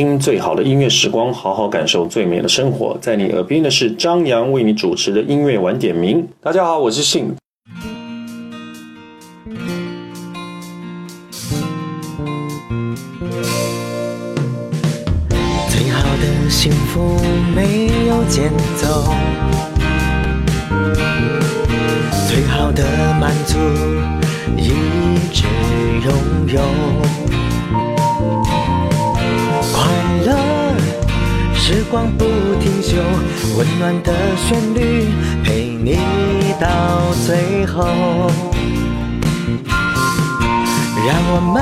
[0.00, 2.96] 听最好的音乐时光，好好感受最美的生活。
[3.02, 6.26] 在你耳边的是张扬为你主持的音乐晚点名。
[6.40, 7.34] 大家好，我是信。
[15.68, 17.20] 最好的幸福
[17.54, 19.04] 没有节奏，
[22.26, 22.82] 最好的
[23.20, 23.58] 满足
[24.56, 24.70] 一
[25.30, 25.44] 直
[26.02, 26.10] 拥
[26.54, 27.19] 有。
[31.90, 32.24] 光不
[32.60, 32.96] 停休，
[33.58, 35.08] 温暖的旋律
[35.42, 35.98] 陪你
[36.60, 36.68] 到
[37.26, 37.84] 最后。
[41.04, 41.56] 让我们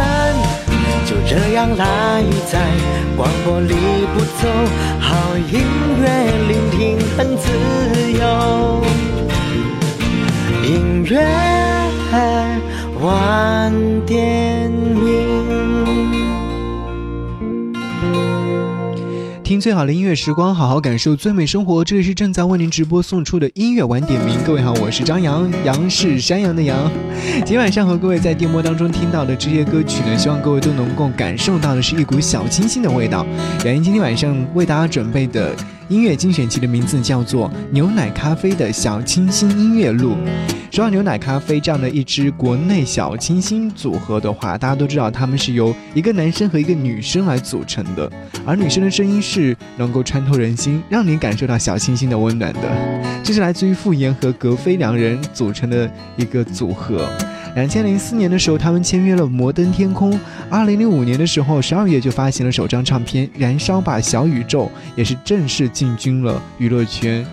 [1.07, 2.61] 就这样赖在
[3.17, 3.75] 广播里
[4.13, 4.49] 不走，
[5.01, 5.09] 好
[5.51, 5.65] 音
[6.03, 6.07] 乐
[6.47, 6.77] 聆听
[7.17, 7.47] 很自
[8.13, 8.83] 由。
[10.63, 11.17] 音乐
[13.01, 13.73] 晚
[14.05, 15.38] 点名。
[19.49, 21.83] 听最好的音乐时光，好好感受最美生活。
[21.83, 24.37] 这里是正在为您直播送出的音乐晚点名。
[24.47, 26.93] 各位好，我是张扬，杨是山羊的羊。
[27.37, 33.25] 今天晚上和各位在电波当中听到的这些歌曲呢，希望各位都能够感受到的是一股小清新的味道。
[33.65, 35.57] 杨莹今天晚上为大家准备的
[35.89, 40.13] 音乐精选集的名字叫做《牛奶咖啡的小清新音乐录》。
[40.71, 48.11] 说到牛奶咖啡这样的一支国内小清新组合的话，大家都知道他们是由一个男生和一个女生来组成的，
[48.45, 52.61] 而女生的声音是能够穿透人心，让你感受到小清新的温暖的。
[53.25, 57.09] 这是来自于傅岩和格飞两人组成的一个组合。
[57.59, 60.17] 两千零四年的时候，他们签约了摩登天空。
[60.49, 67.27] 二零零五年的时候，十二月就发行了首张唱片《燃烧吧小宇宙》，也是正式进军了娱乐圈。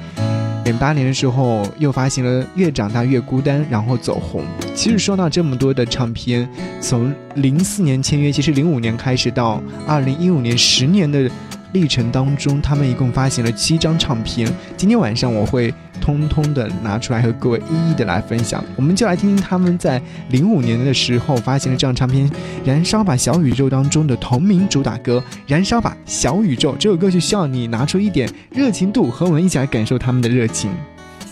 [0.64, 4.44] 零八年的时候，又发行了《越长大越孤单》，然后走红。
[4.73, 6.50] 其实说到这么多的唱片，
[6.81, 11.30] 从零四年签约，其实零五年开始到二零一五年，十年的。
[11.76, 14.50] 历程当中，他们一共发行了七张唱片。
[14.78, 18.64] 今天晚上我会通通的拿出来和各位一一的来分享。
[18.78, 22.30] 我们就来听听他们在零五年的时候发行的这张唱片
[22.63, 26.74] 《燃烧吧小宇宙》当中的同名主打歌《燃烧吧小宇宙》。
[26.78, 30.72] 这首歌曲需要你拿出一点热情度，和我们一起来感受他们的热情。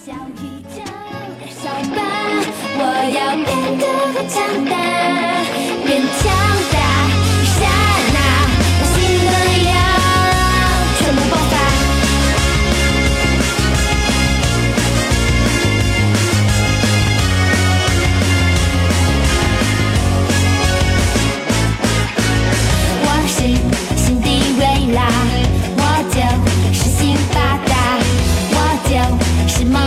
[0.06, 0.12] 小
[0.42, 0.81] 宇宙，
[1.40, 2.02] 燃烧吧，
[2.78, 2.81] 我
[3.16, 3.48] 要变
[3.80, 3.84] 得
[4.14, 4.75] 更强大，
[5.88, 6.62] 变强。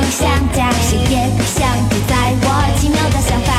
[0.06, 3.50] 梦想家，谁也别想主宰我奇妙的想法，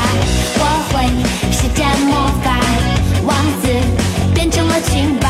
[0.56, 1.04] 我会
[1.52, 2.58] 施展魔法，
[3.26, 3.68] 王子
[4.34, 5.28] 变成了青蛙，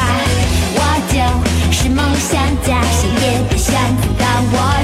[0.77, 1.17] 我就
[1.73, 3.75] 是梦想家，谁也别想
[4.17, 4.78] 挡我。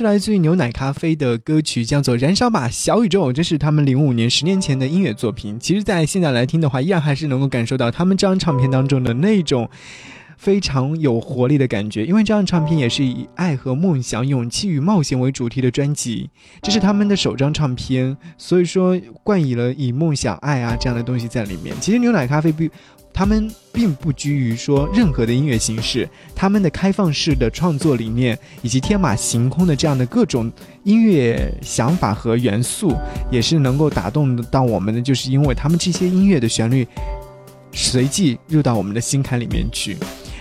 [0.00, 5.60] 是来自于牛奶咖啡的歌曲，叫做《燃烧吧小宇宙》，这是他们零五年十年前的音乐作品。
[5.60, 9.68] 其实，在现在来听的话，依然还是能够感受到他们这张唱片当中的那种。
[10.38, 16.30] 非常有活力的感觉，因为这张唱片也是以爱和梦想、勇气与冒险为主题的专辑，
[16.62, 21.76] 这是他们的首张唱片，所以说冠以了以梦想、爱啊这样的东西在里面。
[21.78, 22.70] 其实牛奶咖啡并
[23.12, 30.50] 他们并不拘于说任何的音乐形式，他们的开放式的创作理念以及天马行空的这样的各种
[30.84, 32.94] 音乐想法和元素，
[33.30, 36.86] 也是能够打动到我们的，就是因为他们这些音乐的旋律
[37.72, 39.96] 随即入到我们的心坎里面去。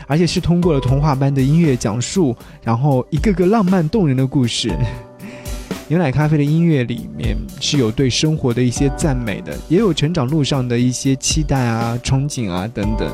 [0.07, 4.75] 而且是通过了童话般的音乐讲述，然后一个个浪漫动人的故事。
[5.89, 13.11] 牛奶咖啡的音乐里面是有对生活的一些赞美的，也有成长路上的一些期待啊、憧憬啊等等。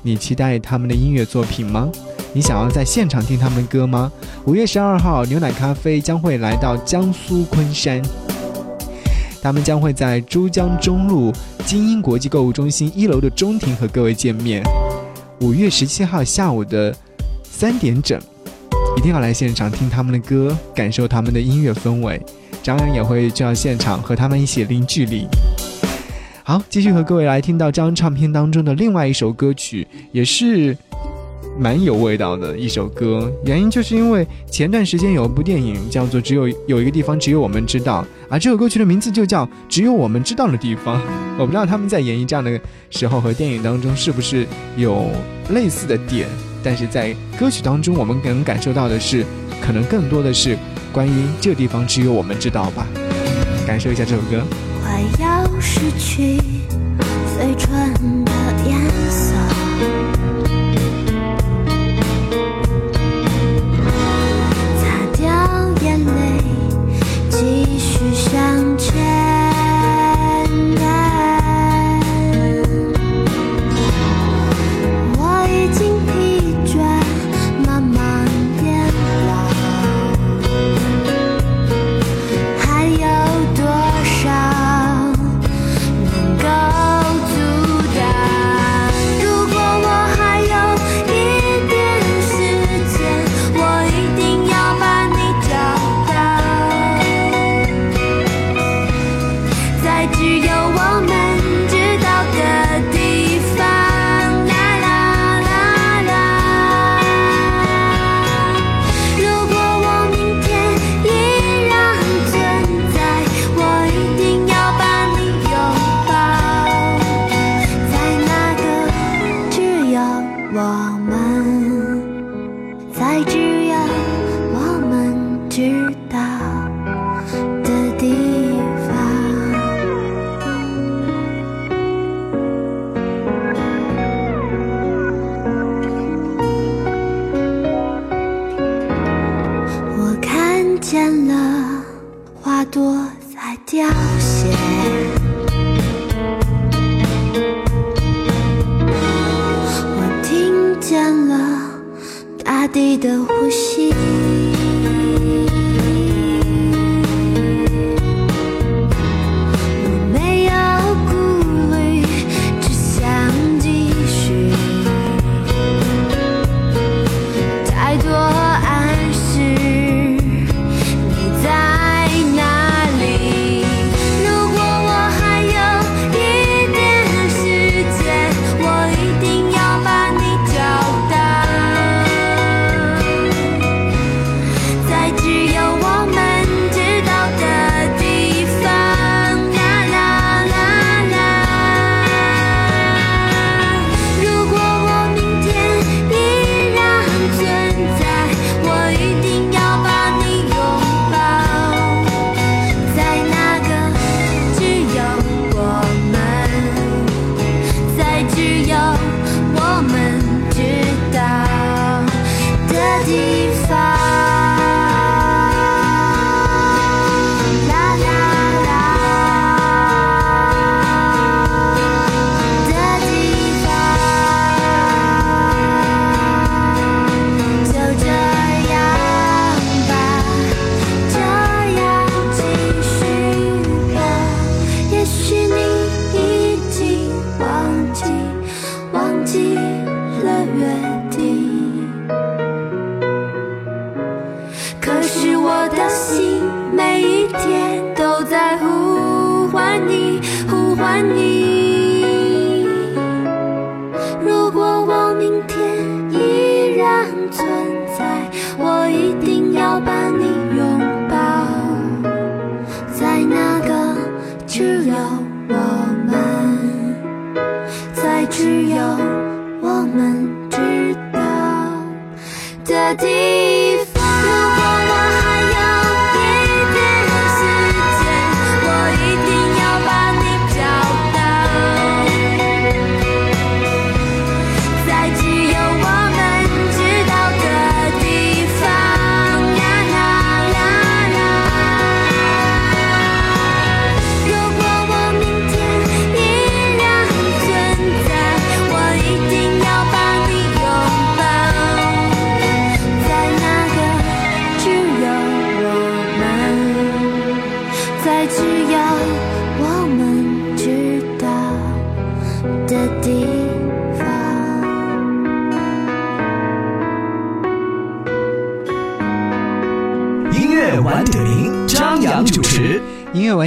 [0.00, 1.92] 你期待他们的音乐作品吗？
[2.32, 4.10] 你想要在现场听他们歌吗？
[4.46, 8.00] 五月十二号，牛奶咖啡将会来到江苏昆山，
[9.42, 11.30] 他们将会在珠江中路
[11.66, 14.62] 精英国际购物中心一楼的中庭和各位见面。
[15.42, 16.96] 五月十七号下午的
[17.42, 18.18] 三点整，
[18.96, 22.20] 一定要来现场听他们的歌，感受他们的音乐氛围。
[22.62, 25.26] 张扬也会就到现场和他们一起零距离。
[26.42, 30.76] 好，继续和各位来听到这张唱片当中的另外一首歌曲，也是
[31.58, 33.30] 蛮有味道的一首歌。
[33.44, 40.98] 原因就是因为前段时间有一部电影叫做《只有有一个地方只有我们知道》，而这首歌曲的名字就叫《只有我们知道的地方》。
[41.38, 42.58] 我不知道他们在演绎这样的
[42.90, 44.46] 时候和电影当中是不是
[44.76, 45.10] 有
[45.50, 46.28] 类似的点，
[46.64, 49.24] 但是在歌曲当中，我们能感受到的是，
[49.60, 50.56] 可能更多的是
[50.90, 52.86] 关于这地方只有我们知道吧。
[53.66, 54.42] 感受一下这首歌。
[54.82, 56.38] 快要失去
[57.36, 58.23] 最纯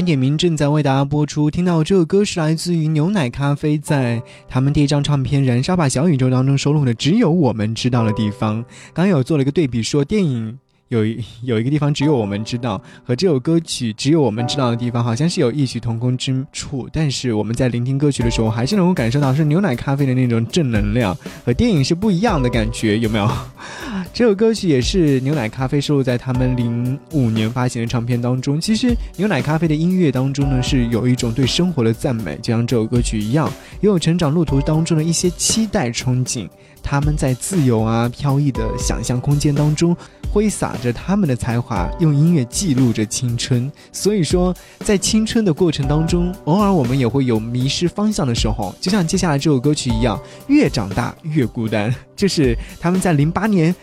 [0.08, 1.52] 点名正在为大家播出。
[1.52, 8.64] 听到这首歌是来自于牛奶咖啡在他们第一张唱片《燃烧吧小宇宙》当中收录的《只有我们知道的地方》。
[8.94, 10.58] 刚刚有做了一个对比，说电影。
[10.89, 16.88] 有一 有一个地方只有我们知道，和这首歌曲只有我们知道的地方，好像是有异曲同工之处。
[16.91, 21.15] 但是我们在聆听歌曲的时候，还是能够感受到是牛奶咖啡的那种正能量，
[21.46, 23.29] 和电影是不一样的感觉，有没有？
[24.13, 28.60] 这首歌曲也是牛奶咖啡收录在他们零五年发行的唱片当中。
[28.60, 33.51] 其实牛奶咖啡的音乐当中呢，是有一种对生活的赞美，就像这首歌曲一样，
[33.82, 36.48] 也有成长路途当中的一些期待憧憬。
[36.89, 39.94] 他们在自由啊飘逸的想象空间当中，
[40.32, 43.70] 挥洒着他们的才华，用音乐记录着青春。
[43.91, 50.17] 所以说，在青春的过程当中，偶尔我们也会有迷失方向的时候，就像接下来这首歌曲一样，
[50.48, 51.94] 越长大越孤单。
[52.15, 53.75] 这是他们在零八年。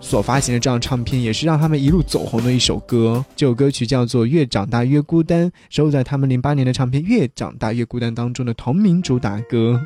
[0.00, 3.24] 所发行的这张唱片也是让他们一路走红的一首歌。
[3.34, 9.80] 这首歌曲叫做《越长大越孤单》，收录在他们零八年的唱片《越长大越孤单》当中的同名主打歌。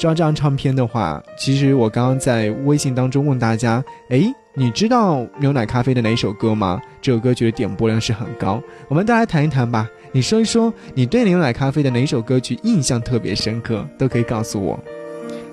[0.00, 6.80] 说到这张唱片的话，其实我刚刚在微信当中问大家：诶，你知道牛奶咖啡的哪首歌吗？
[7.02, 9.86] 这首歌曲的点播量是很高，我们大家谈一谈吧。
[10.10, 14.80] 你说一说，你对牛奶咖啡的哪首歌曲印象特别深刻，都可以告诉我。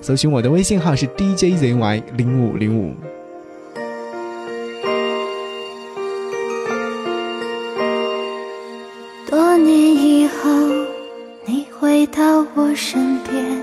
[0.00, 2.94] 搜寻我的微信号是 DJZY 零五零五。
[9.28, 10.48] 多年以后，
[11.44, 13.62] 你回到我身边，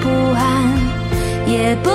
[0.00, 0.72] 不安，
[1.46, 1.90] 也不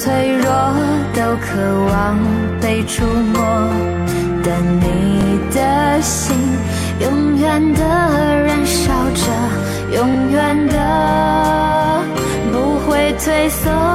[0.00, 0.50] 脆弱，
[1.12, 2.16] 都渴望
[2.58, 3.44] 被触摸，
[4.42, 6.34] 但你的心
[7.00, 9.24] 永远的燃烧着，
[9.94, 12.02] 永远的
[12.50, 13.89] 不会退缩。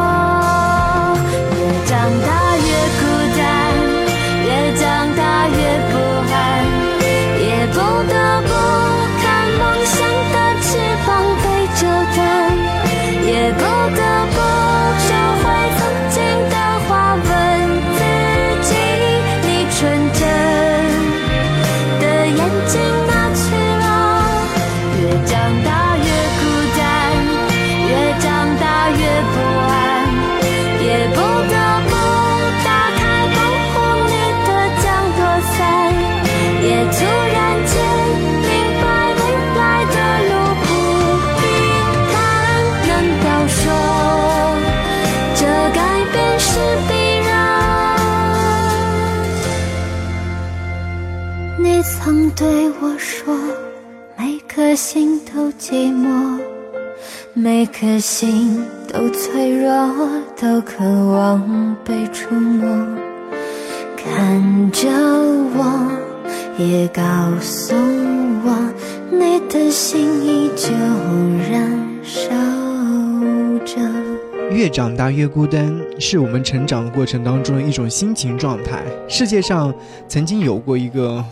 [74.75, 78.83] 长大越孤单，是我们成长过程当中的一种心情状态。
[79.07, 79.73] 世界上
[80.05, 81.23] 曾经有过一个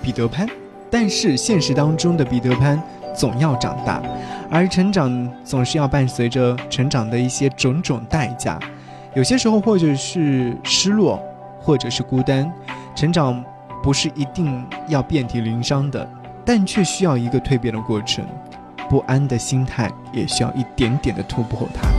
[0.00, 0.46] 彼得潘，
[0.88, 2.80] 但是现实当中的彼得潘
[3.12, 4.00] 总要长大，
[4.48, 8.60] 而成长总是要伴随着成长的一些种种代价。
[9.12, 11.20] 有些时候或者是失落，
[11.58, 12.48] 或者是孤单。
[12.94, 13.44] 成长
[13.82, 16.08] 不是一定要遍体鳞伤的，
[16.44, 18.24] 但却需要一个蜕变的过程。
[18.88, 21.97] 不安的心态也需要一点点的突破它。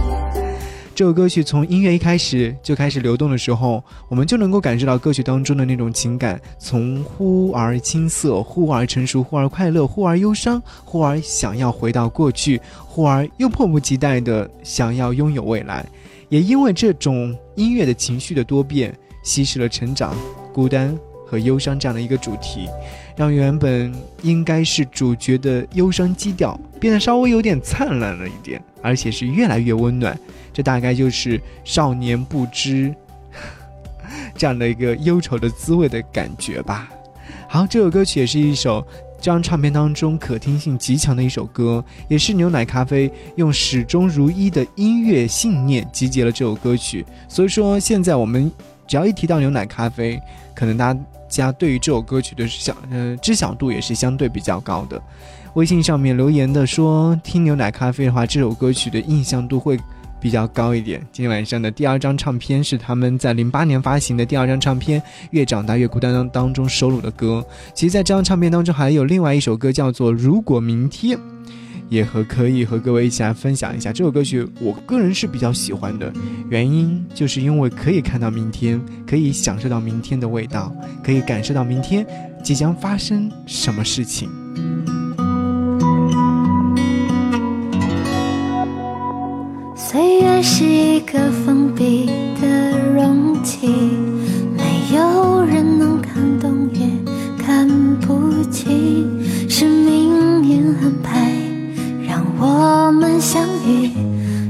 [1.00, 15.86] 这首歌曲从音乐一开始就开始流动的时候，我们就能够感受到歌曲当中的那种情感，从忽而青涩，忽而成熟，忽而快乐，忽而忧伤，忽而想要回到过去，忽而又迫不及待的想要拥有未来。
[16.28, 20.14] 也因为这种音乐的情绪的多变，稀释了成长、
[20.52, 20.94] 孤单
[21.30, 22.68] 和忧伤这样的一个主题，
[23.16, 30.18] 让原本应该是主角的忧伤基调变得稍微有点灿烂了一点，而且是越来越温暖。
[30.52, 32.94] 这大概就是少年不知
[34.36, 36.90] 这样的一个忧愁的滋味的感觉吧。
[37.48, 38.86] 好，这首歌曲也是一首
[39.18, 47.06] 这张唱片当中可听性极强的一首歌，也是牛奶咖啡用始终如一的音乐信念集结了这首歌曲。
[47.28, 48.52] 所以说，现在我们
[48.88, 50.20] 只要一提到牛奶咖啡，
[50.56, 55.02] 可能大家家对于这首歌曲的想呃知晓度也是相对比较高的。
[55.54, 59.80] 微信上面留言的说，听牛奶咖啡的话，这首歌曲的印象度会。
[60.22, 61.00] 比较高一点。
[61.14, 65.00] 今天晚上的第二张唱片是他们在零八年发行的第二张唱片
[65.32, 67.42] 《越长大越孤单》当中收录的歌。
[67.74, 71.18] 其实，在这张唱片当中还有另外一首歌叫做《如果明天》，
[71.90, 74.48] 也和可以和各位一起来分享一下这首歌曲。
[74.62, 76.12] 我个人是比较喜欢的，
[76.50, 80.74] 原因就是因为可以看到明天，可以享受到明天的味道，
[81.04, 82.06] 可以感受到明天
[82.44, 84.30] 即将发生什么事情。
[89.76, 92.06] 岁月是一个封闭
[92.40, 93.68] 的容器，
[94.56, 96.88] 没有人能看懂也
[97.44, 97.68] 看
[98.00, 101.39] 不清，是命运安排
[102.42, 103.92] 我们相遇，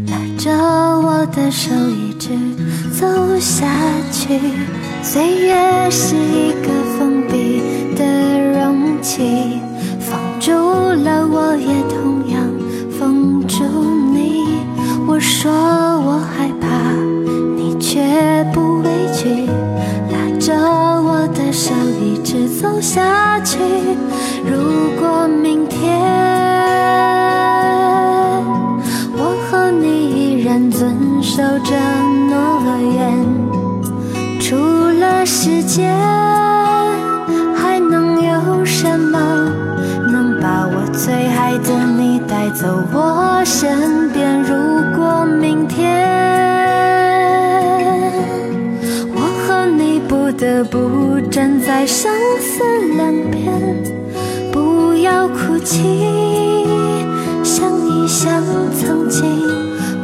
[0.08, 2.30] 拉着我的手一直
[2.92, 3.08] 走
[3.40, 3.66] 下
[4.12, 4.40] 去。
[5.02, 7.64] 岁月是一个封闭
[7.96, 9.60] 的容器，
[10.00, 12.48] 封住了我，也同样
[13.00, 13.64] 封住
[14.14, 14.44] 你。
[15.08, 16.94] 我说我害怕，
[17.58, 18.00] 你却
[18.54, 19.48] 不畏惧，
[20.12, 23.58] 拉着我的手一直走下去。
[51.80, 52.12] 在生
[52.42, 52.62] 死
[52.98, 53.48] 两边，
[54.52, 56.68] 不要哭泣，
[57.42, 58.44] 想一想
[58.78, 59.24] 曾经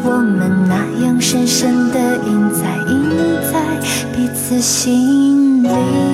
[0.06, 3.12] 我们那样深深的印在印
[3.52, 3.60] 在
[4.16, 6.05] 彼此心里。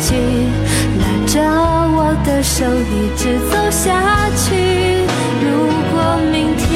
[0.00, 0.14] 起，
[0.98, 1.40] 拉着
[1.96, 3.88] 我的手一直走下
[4.36, 4.46] 去。
[5.42, 5.46] 如
[5.92, 5.94] 果
[6.32, 6.66] 明天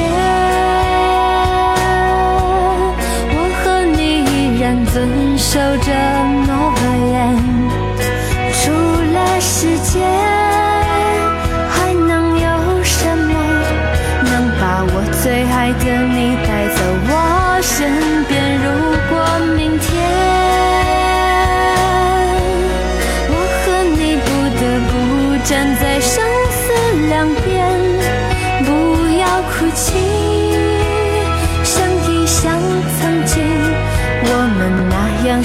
[3.35, 3.65] 我和
[3.97, 4.95] 你依然遵
[5.37, 5.89] 守着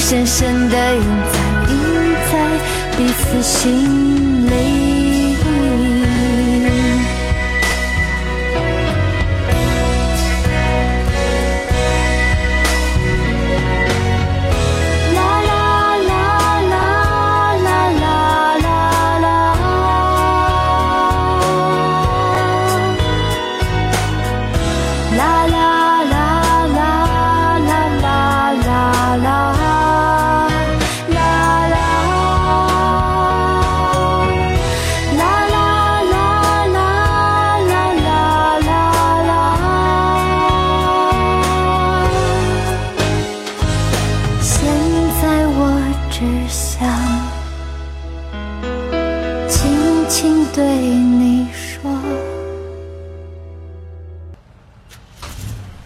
[0.09, 3.98] 深深的印在印在彼此心。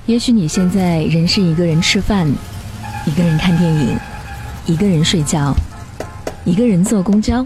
[0.05, 2.27] 也许你现在仍是一个人吃饭，
[3.07, 3.97] 一个人看电影，
[4.65, 5.55] 一个人睡觉，
[6.43, 7.45] 一个人坐公交。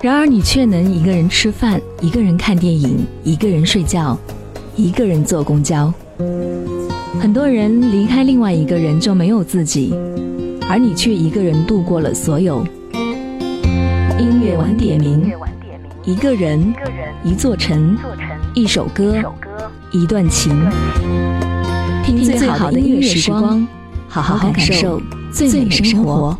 [0.00, 4.18] 然而你却能一个人吃饭，一个人看电影，一个人睡觉，
[4.74, 5.92] 一个人坐公交。
[7.20, 9.94] 很多人离开另外一个人就没有自己，
[10.68, 12.66] 而你却一个人度过了所有。
[14.18, 15.30] 音乐晚点名，
[16.04, 16.74] 一个人，
[17.22, 17.96] 一座城，
[18.52, 19.14] 一首歌，
[19.96, 20.54] 一段情。
[22.04, 23.66] 听最好的音乐时光，
[24.08, 25.00] 好好感受
[25.32, 26.36] 最美生活。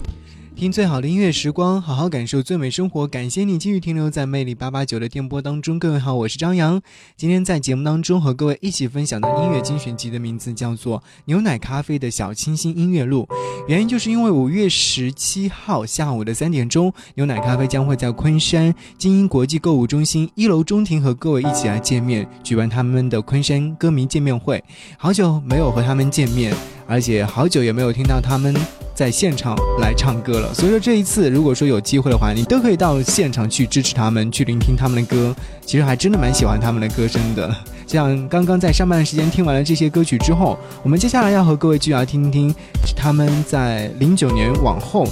[0.57, 3.07] 听最好的音乐时光，好好感受最美生活。
[3.07, 5.79] 感谢你继续停留在魅力八八九的电波当中。
[5.79, 6.81] 各位好，我是张扬。
[7.15, 13.29] 今天在节目当中和各位一起分享的音乐精选集的名字叫做《牛奶咖啡的小清新音乐录》。
[13.69, 24.65] 原因就是因为五月十七号下午的三点钟，牛奶咖啡将会在昆山精英国际购物中心一楼中庭和各位一起来见面，举办他们的昆山歌迷见面会。
[24.97, 26.55] 好久没有和他们见面，
[26.87, 28.57] 而且好久也没有听到他们。
[28.97, 35.37] 在现场来唱歌了，所以说这一次如果说有机会的话，你都可以到现场去支持他们，去聆听他们的歌。
[35.67, 37.55] 其实还真的蛮喜欢他们的歌声的。
[37.87, 42.55] 像刚刚在上班的时间听完了这些歌曲之后，我们接下来要和各位继续来听听
[42.97, 45.07] 他们在零九年往后。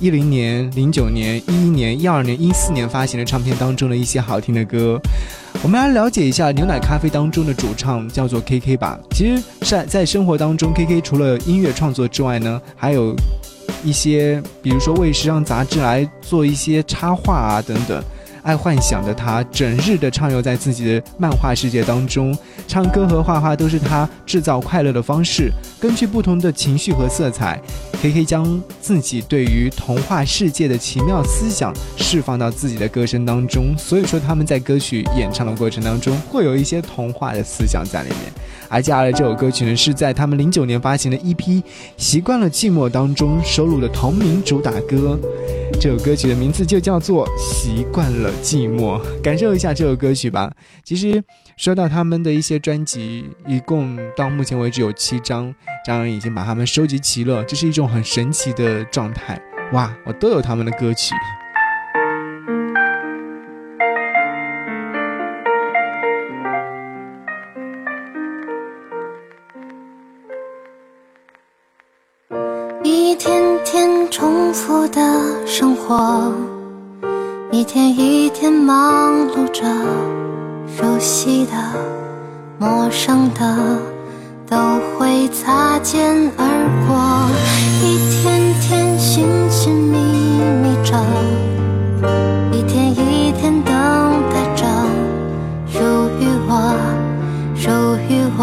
[0.00, 4.98] 一零年、零九年、一一年、一二年、一四年发行的唱片当中的一些好听的歌，
[5.62, 8.98] 我们来了解一下牛奶咖啡当中的主唱叫做 KK 吧。
[9.10, 13.14] 其实，在在生活当中，KK 除了音乐创作之外呢，还有
[13.84, 18.02] 一些，比如说为时尚杂志来做一些插画啊等等。
[18.42, 25.50] 爱幻想的他，整日的畅游在自己的漫画世界当中，唱歌和画画都是他制造快乐的方式。
[25.80, 27.60] 根据不同的情绪和色彩
[28.02, 33.74] ，KK 将自己对于童话世界的奇妙思想释放到自己的歌声当中。
[33.76, 38.32] 所以说，他们在歌曲演唱的过程当中，会有一些童话的思想在里面。
[38.70, 41.36] 而接下来这首歌曲呢，是在他们零九年发行的 EP
[41.96, 45.18] 《习惯了寂寞》当中收录的同名主打歌。
[45.80, 50.52] 这首歌曲的名字就叫做《习惯了寂寞》，感受一下这首歌曲吧。
[50.84, 51.20] 其实
[51.56, 55.52] 说到他们的一些专辑，一共到目前为止有七张，
[55.84, 59.40] 张扬已经把他们收集齐了，这是一种很神奇的状态。
[59.72, 61.12] 哇，我都有他们的歌曲。
[73.22, 73.30] 天
[73.66, 74.98] 天重复的
[75.46, 76.32] 生活，
[77.50, 79.62] 一天一天忙碌着，
[80.74, 81.52] 熟悉的、
[82.56, 83.76] 陌生的
[84.48, 84.56] 都
[84.96, 86.46] 会擦肩而
[86.88, 86.96] 过，
[87.86, 89.98] 一天天寻寻觅
[90.62, 90.96] 觅着，
[92.50, 93.74] 一天一天等
[94.32, 94.64] 待着，
[95.66, 95.78] 属
[96.18, 96.74] 于我，
[97.54, 97.68] 属
[98.08, 98.42] 于我，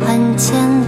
[0.00, 0.56] 很简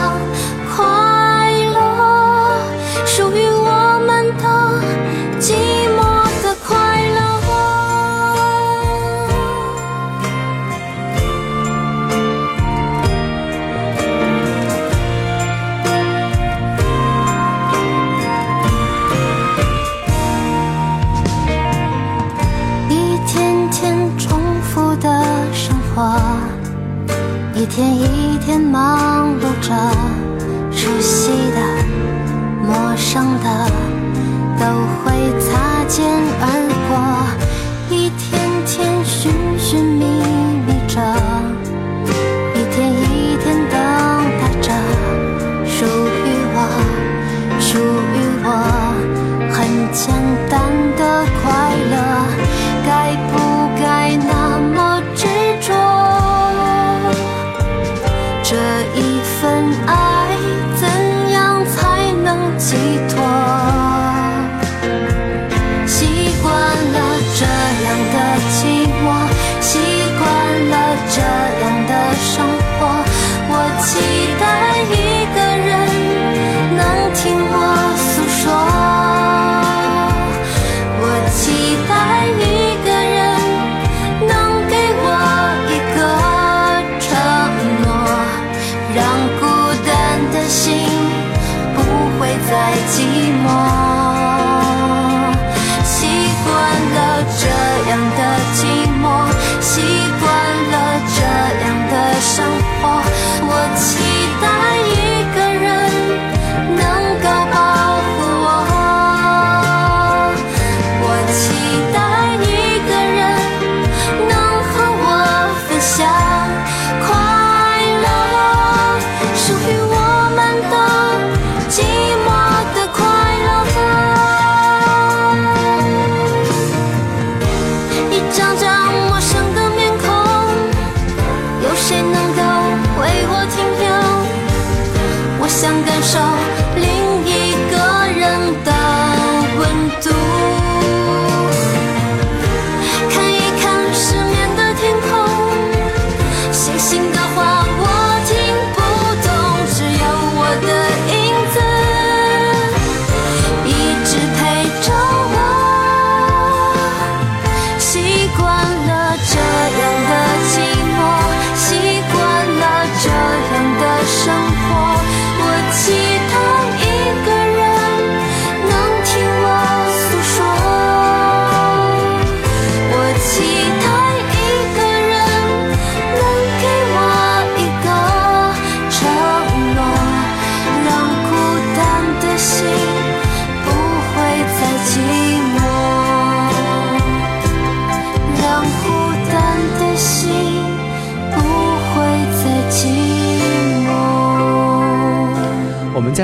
[35.91, 36.07] 肩
[36.39, 36.60] 而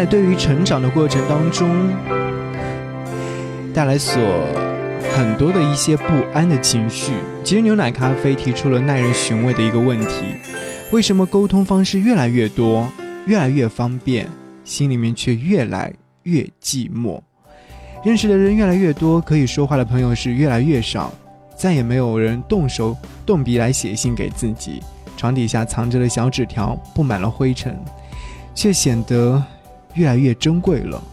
[0.09, 1.69] 对于成长的过程当中，
[3.73, 4.21] 带来所
[5.13, 7.11] 很多的一些不安的情绪。
[7.43, 10.23] 其实牛奶咖啡提出了耐人寻味的一个问题：
[10.91, 12.87] 为什么沟通方式越来越多，
[13.25, 14.27] 越来越方便，
[14.63, 15.91] 心里面却越来
[16.23, 17.19] 越寂寞？
[18.05, 21.11] 认识的人越来越多，可以说话的朋友是越来越少，
[21.57, 24.81] 再也没有人动手动笔来写信给自己，
[25.17, 27.77] 床底下藏着的小纸条布满了灰尘，
[28.55, 29.43] 却显得
[29.97, 31.03] 越来越珍贵了。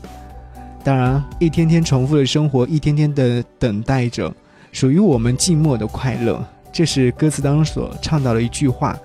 [0.84, 4.32] 当然，一天天重复的生活，一天天的等待着
[4.70, 8.96] 属于我们寂寞的快乐，这是歌词当中所唱到的一句话。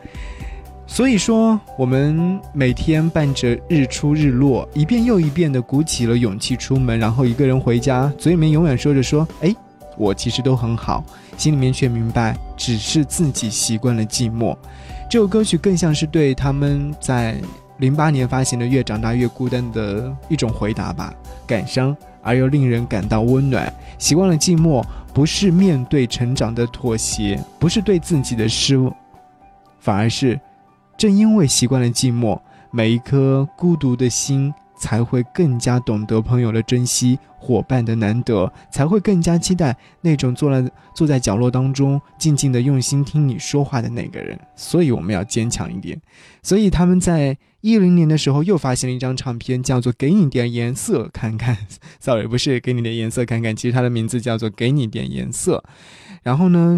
[0.85, 9.55] 所以说，我们每天伴着日出日落，一遍又一遍的鼓起了勇气出门，然后一个人回家，嘴里面永远说着说：“哎，
[9.97, 11.03] 我其实都很好。”
[11.37, 14.57] 心里面却明白，只是自己习惯了寂寞。
[15.09, 17.39] 这首歌曲更像是对他们在
[17.79, 21.13] 零八年发行的《越长大越孤单》的一种回答吧，
[21.47, 23.73] 感伤而又令人感到温暖。
[23.97, 28.93] 习惯了寂寞，不是面对成长的妥协，不是对自己的失望，
[29.79, 30.39] 反而是
[30.97, 32.37] 正因为习惯了寂寞，
[32.69, 44.37] 每一颗孤独的心才会更加懂得朋友的珍惜、伙伴的难得，才会更加期待那种坐在坐在角落当中静静的用心听你说话的那个人。
[44.53, 45.97] 所以我们要坚强一点。
[46.43, 51.55] 所以他们在一零年的时候又发行了一张唱片，叫做《给你点颜色看看》。
[51.99, 55.63] Sorry，不是给你点颜色看看，其实它的名字叫做《给你点颜色》。
[56.23, 56.77] 然后呢？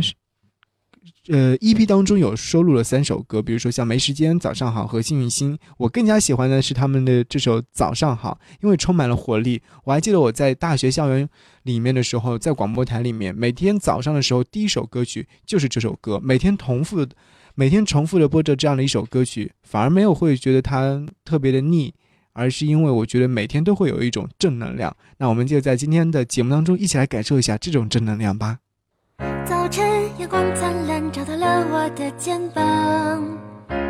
[1.28, 5.56] 呃，EP 当中有收录了三首歌，比如说像《没时间》《早上好》和《幸运星》。
[5.78, 9.62] 我更加喜欢的是他们的这首《早上好》，因为充满了活力。
[9.84, 11.30] 我还记得我在大学校园
[11.62, 17.06] 里面的时候，在广播台里面，每天早上的时候，第一首歌曲就是这首歌，每天重复，
[17.62, 21.94] 每天重复的播着这样的一首歌曲，反而没有会觉得它特别的腻，
[22.34, 24.92] 而是因为我觉得每天都会有一种正能量。
[25.20, 28.58] 那我们就在今天的节目当中一起来感受一下这种正能量吧。
[29.46, 29.86] 早晨，
[30.18, 33.24] 阳光灿烂，照到了我的肩膀。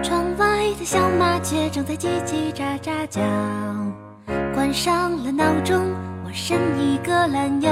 [0.04, 3.22] 窗外的小麻雀正在叽叽喳喳叫。
[4.54, 5.82] 关上了闹钟，
[6.26, 7.72] 我伸一个懒腰。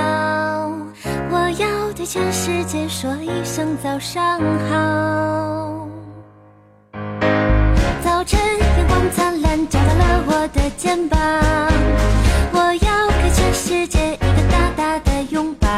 [1.30, 5.59] 我要对全世界说一声早上好。
[9.00, 11.18] 光灿烂，照到了我的肩膀。
[12.52, 15.70] 我要给全世界一个大大的拥抱。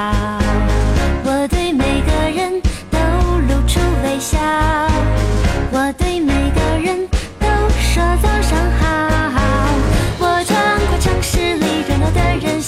[1.23, 2.97] 我对每个人都
[3.47, 4.39] 露出微笑，
[5.71, 7.07] 我对每个人
[7.39, 7.45] 都
[7.79, 9.37] 说早上好。
[10.17, 12.59] 我穿过城市里热闹的人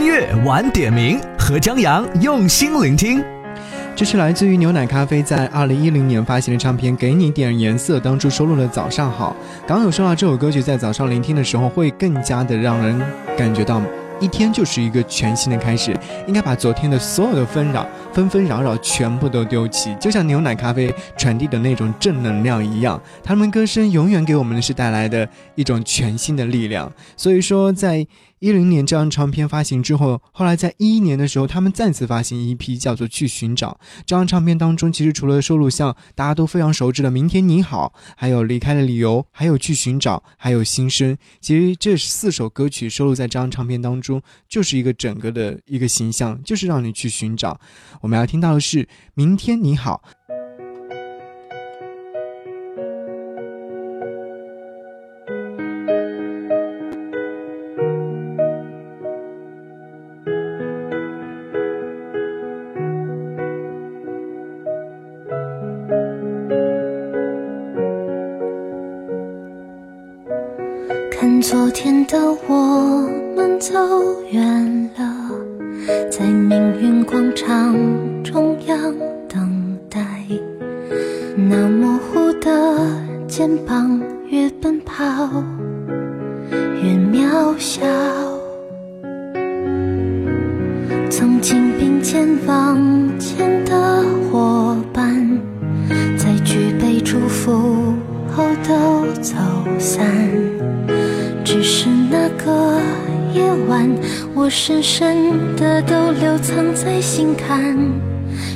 [0.00, 3.22] 音乐晚点名，和张扬用心聆听。
[3.94, 9.36] 这是来自于牛奶咖啡在二零一零年发行的唱片《给你点颜色》当中收录的《早上好》。
[9.68, 12.98] 刚刚有说到这首歌曲在早上聆听的时候，会更加的让人
[13.36, 13.82] 感觉到。
[14.18, 15.94] 一天就是一个全新的开始，
[16.26, 23.00] 应该把昨天的所有的纷扰、纷纷扰扰全部都丢弃，就像牛奶咖啡传递的那种正能量一样。
[23.22, 26.90] 他们歌声永远给我们的是带来的一种全新的力量。
[27.18, 28.06] 所以说，在。
[28.40, 41.14] 一零年这张唱片发行之后，后来在一一年的时候，他们再次发行一批叫做《去寻找》这张唱片当中，其实除了收录像大家都非常熟知的《明天你好》，还有《离开的理由》，还有《去寻找》，还有《新生》。
[41.42, 47.60] 其实这四首歌曲收录在这张唱片当中，就是一个整个的一个形象，就是让你去寻找。
[48.00, 50.02] 我们要听到的是《明天你好》。
[72.10, 73.72] 的我们走
[74.30, 74.42] 远
[104.62, 107.74] 深深的都留藏在心坎。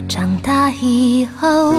[0.07, 1.73] 长大以后，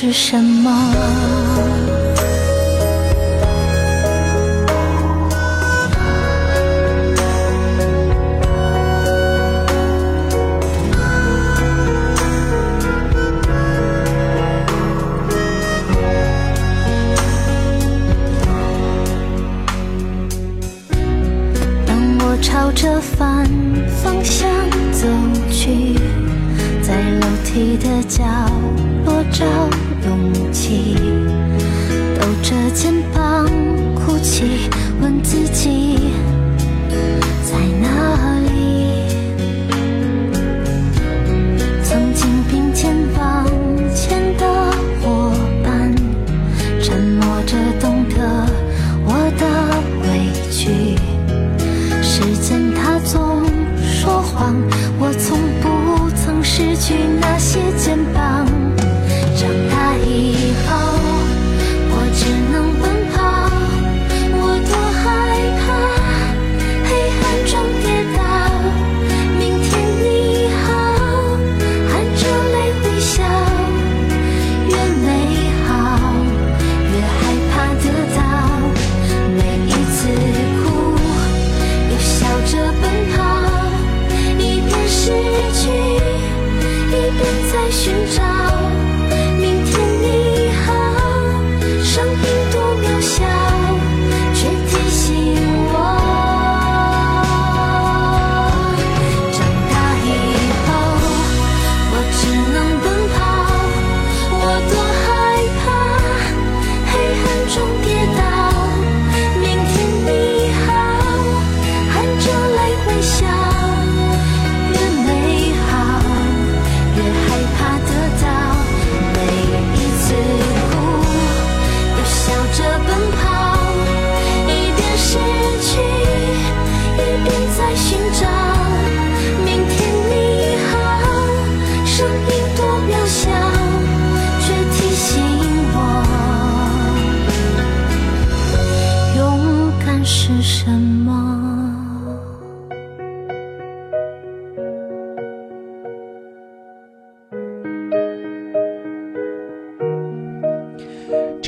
[0.00, 1.49] 是什么。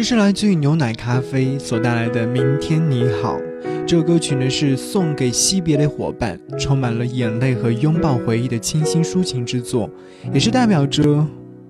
[0.02, 3.38] 这是来自于牛奶咖啡所带来的《明天你好》。
[3.86, 9.88] 这首歌曲呢是送给惜别的伙伴，充满了眼泪和拥抱回忆的清新抒情之作，
[10.34, 11.24] 也是代表着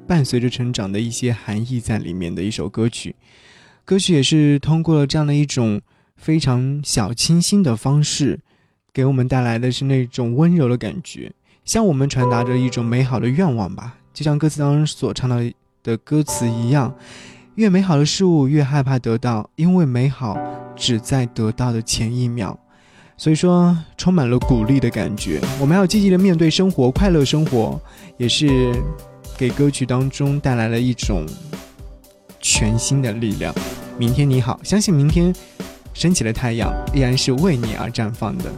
[0.06, 3.14] 伴随着成长的一些含义在里面的一首歌曲。
[3.84, 5.82] 歌曲也是通过了这样的一种
[6.16, 8.40] 非常小清新的方式，
[8.94, 11.30] 给我们带来的是那种温柔的感觉，
[11.66, 13.98] 向我们传达着一种美好的愿望吧。
[14.14, 15.36] 就像歌词当中所唱到
[15.82, 16.96] 的歌词一样。
[17.56, 20.38] 越美好的事物越害怕得到，因为美好
[20.74, 22.58] 只在得到的前一秒。
[23.18, 25.38] 所以说，充满了鼓励的感觉。
[25.60, 27.78] 我们要积极的面对生活，快乐生活，
[28.16, 28.72] 也是
[29.36, 31.26] 给歌曲当中带来了一种
[32.40, 33.54] 全新的力量。
[33.98, 35.32] 明天你好，相信明天
[35.92, 38.50] 升起的太阳依然是为你而绽放的。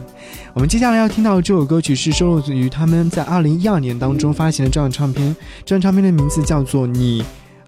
[0.53, 5.35] 我们接下来要听到这首歌曲是收录于他们在二零一二年当中发行的这张唱片，
[5.65, 7.21] 这张唱片的名字叫做《你》。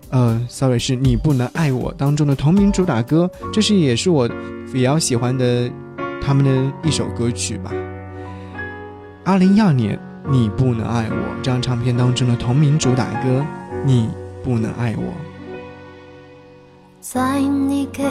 [0.10, 4.30] 呃，sorry，是你不能爱我当中的同名主打歌，这是也是我
[4.72, 5.70] 比较喜欢的
[6.22, 7.72] 他们的一首歌曲吧。
[9.26, 10.00] 二零一二年，
[10.30, 13.46] 你不能爱我这张唱片当中的同名主打歌，
[13.86, 14.10] 你
[14.44, 15.04] 不能爱我。
[17.02, 18.04] 在你给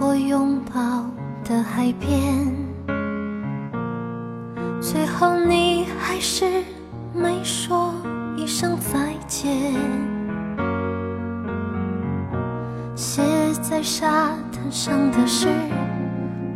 [0.00, 1.06] 我拥抱
[1.44, 2.54] 的海边，
[4.80, 6.62] 最后你还是
[7.14, 7.94] 没说
[8.36, 9.74] 一声再见。
[12.94, 13.22] 写
[13.62, 15.48] 在沙滩上的诗，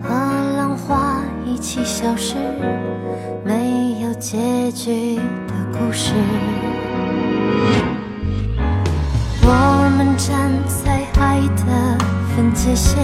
[0.03, 0.11] 和
[0.57, 2.35] 浪花一起消失，
[3.45, 6.13] 没有结局的故事。
[9.43, 11.99] 我们站在爱的
[12.35, 12.99] 分界线，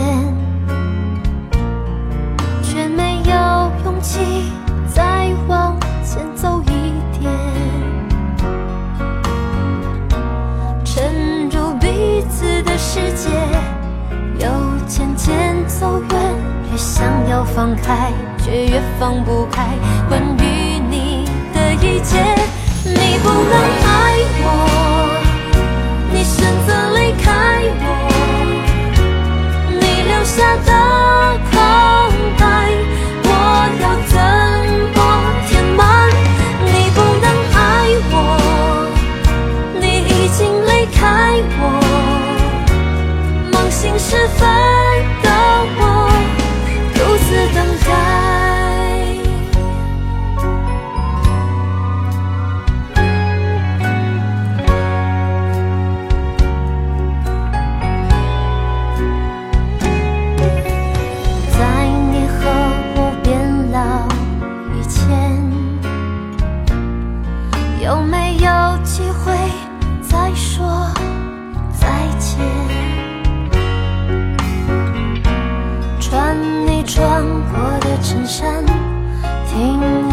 [15.82, 16.16] 走远，
[16.70, 19.66] 越想要放开，却越放不开。
[20.08, 22.22] 关于你的一切，
[22.84, 23.52] 你不能
[23.82, 23.90] 爱
[24.44, 24.46] 我，
[26.12, 27.26] 你选择离开
[27.82, 27.84] 我，
[29.70, 30.70] 你留下的
[31.50, 31.52] 空
[32.38, 32.46] 白，
[33.24, 33.28] 我
[33.82, 34.14] 要怎
[34.94, 34.98] 么
[35.48, 35.82] 填满？
[36.64, 37.26] 你不能
[37.56, 37.58] 爱
[38.12, 38.14] 我，
[39.80, 41.02] 你已经离开
[41.58, 41.60] 我。
[43.50, 44.46] 梦醒时分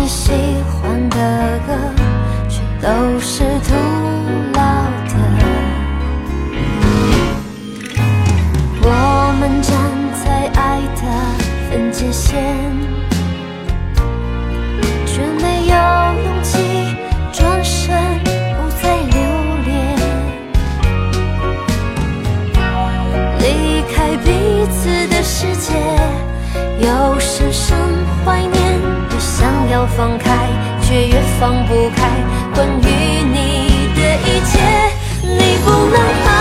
[0.10, 0.32] 喜
[0.66, 1.74] 欢的歌，
[2.50, 3.39] 却都是
[29.80, 30.30] 要放开，
[30.82, 32.10] 却越放不开。
[32.54, 34.60] 关于你的一切，
[35.24, 36.39] 你不能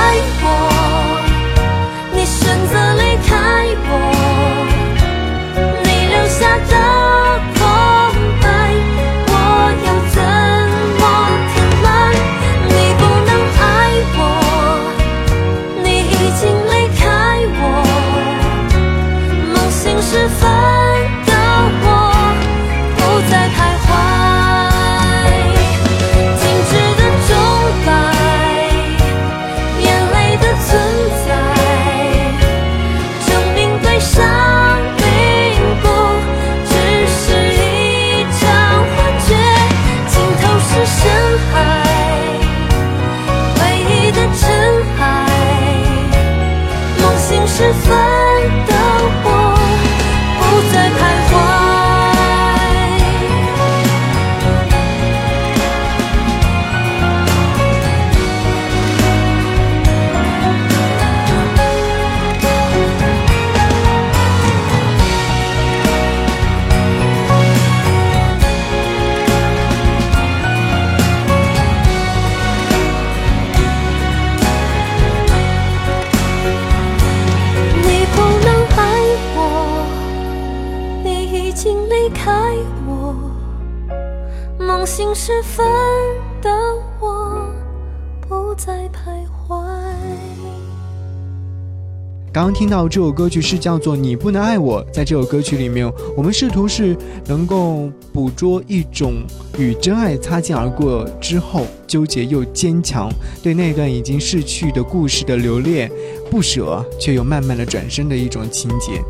[92.38, 94.80] 刚刚听到这首歌曲是叫做《你不能爱我》。
[94.92, 99.14] 在这首歌曲里面，我们试图是能够捕捉一种
[99.58, 103.10] 与真爱擦肩而过之后纠结又坚强，
[103.42, 105.90] 对那段已经逝去的故事的留恋。
[106.30, 109.02] 不舍，却又慢慢的转身的一种情节。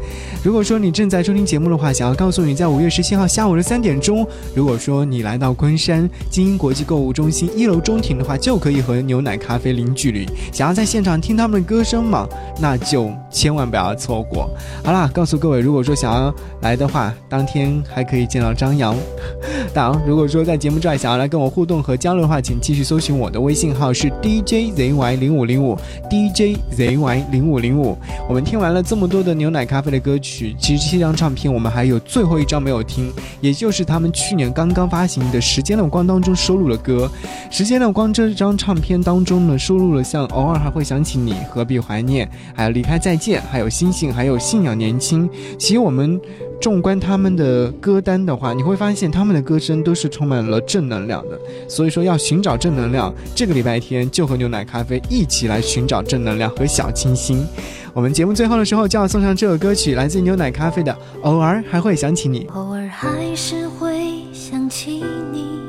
[0.43, 10.27] 如果说你正在收听节目的话，想要告诉你，在五月十七号下午的三点钟，如果说你来到昆山精英国际购物中心一楼中庭的话，就可以和牛奶咖啡零距离。
[10.53, 12.29] 想要在现场听他们的歌声吗，
[12.61, 14.49] 那就千万不要错过。
[14.85, 18.95] 好啦，告诉各位，如果说想要来的话，当天还可以见到张扬。
[19.75, 25.77] 当然，如果说在节目之外想要来跟我互动和交流的话，请继续搜寻我的微信号是 DJZY 零五零五
[26.11, 27.19] DJZY。
[27.31, 27.97] 零五零五，
[28.29, 37.11] 我们听完了这么多的牛奶咖啡的歌曲，其实这张唱片我们还有最后一张没有听，也就是他们去年刚刚发行的《时间的光》当中收录的歌。
[37.57, 45.29] 《时间的光》这张唱片当中呢，收录了像《偶尔还会想起你》《何必怀念》，还有《离开再见》，还有《星星》，还有《信仰年轻》。
[45.59, 46.21] 其实我们。
[46.61, 51.39] 纵观他们的歌单的话，你会发现他们的歌声都是充满了正能量的。
[51.69, 57.47] 所以说，要寻找正能量，这个礼拜天就和牛奶咖啡一起来寻找正能量和小清新。
[57.95, 60.93] 我们节目最后的时候就要送上这首歌曲，来自牛奶咖啡的
[61.23, 62.45] 《偶尔还会想起你》。
[62.53, 65.61] 偶尔还是会想起你，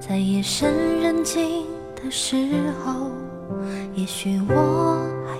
[0.00, 1.62] 在夜深人静
[1.94, 2.34] 的时
[2.84, 3.12] 候，
[3.94, 4.98] 也许我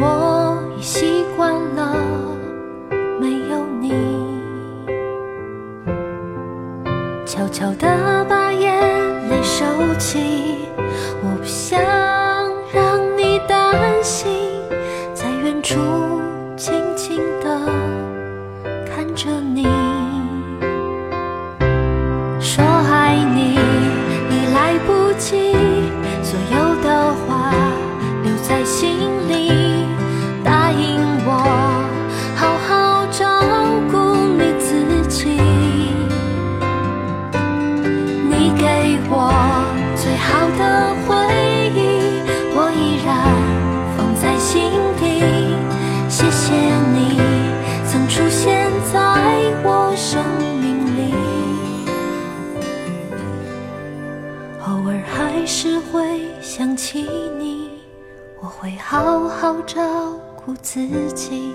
[0.00, 1.94] 我已习惯了
[3.20, 3.92] 没有你。
[7.26, 8.70] 悄悄地把眼
[9.28, 9.64] 泪收
[9.98, 10.68] 起，
[11.22, 11.80] 我不想
[12.72, 14.30] 让你担心，
[15.14, 15.76] 在远处
[60.70, 61.47] 自己，